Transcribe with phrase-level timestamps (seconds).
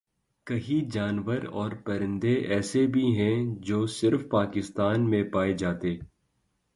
[0.47, 3.35] کہیں جانور اور پرندے ایسے بھی ہیں
[3.59, 5.95] جو صرف پاکستان میں پائے جاتے